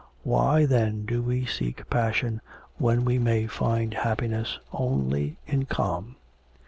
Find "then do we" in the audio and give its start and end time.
0.65-1.45